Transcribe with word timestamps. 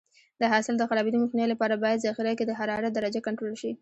د 0.41 0.43
حاصل 0.51 0.75
د 0.77 0.83
خرابېدو 0.89 1.21
مخنیوي 1.23 1.51
لپاره 1.51 1.81
باید 1.83 2.03
ذخیره 2.05 2.33
کې 2.37 2.45
د 2.47 2.51
حرارت 2.59 2.91
درجه 2.95 3.19
کنټرول 3.27 3.55
شي. 3.61 3.69